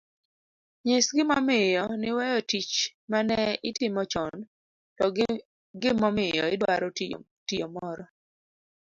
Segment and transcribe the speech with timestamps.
[0.85, 2.75] Nyis gimomiyo niweyo tich
[3.09, 4.35] ma ne itimo chon
[4.97, 5.27] to gi
[5.81, 6.87] gimomiyo idwaro
[7.49, 8.05] tiyo moro